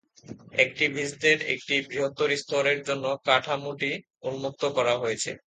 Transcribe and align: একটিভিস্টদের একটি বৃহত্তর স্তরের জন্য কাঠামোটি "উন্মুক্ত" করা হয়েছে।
একটিভিস্টদের 0.55 1.37
একটি 1.53 1.75
বৃহত্তর 1.87 2.29
স্তরের 2.37 2.79
জন্য 2.87 3.05
কাঠামোটি 3.25 3.91
"উন্মুক্ত" 4.23 4.63
করা 4.77 4.93
হয়েছে। 4.97 5.31